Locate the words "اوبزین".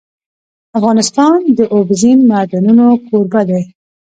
1.75-2.19